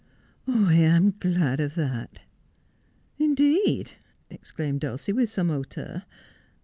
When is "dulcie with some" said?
4.81-5.49